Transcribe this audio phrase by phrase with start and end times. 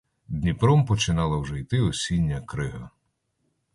[0.27, 2.89] Дніпром починала вже йти осіння крига.